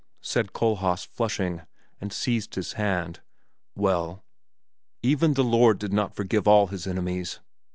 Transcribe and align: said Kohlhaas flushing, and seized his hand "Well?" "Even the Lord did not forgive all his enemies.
said 0.21 0.51
Kohlhaas 0.51 1.05
flushing, 1.05 1.61
and 1.99 2.11
seized 2.11 2.55
his 2.55 2.73
hand 2.73 3.19
"Well?" 3.75 4.23
"Even 5.03 5.35
the 5.35 5.43
Lord 5.43 5.77
did 5.77 5.93
not 5.93 6.15
forgive 6.15 6.47
all 6.47 6.65
his 6.65 6.87
enemies. 6.87 7.39